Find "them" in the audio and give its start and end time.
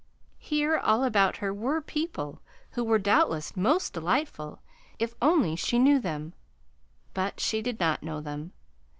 5.99-6.33, 8.19-8.51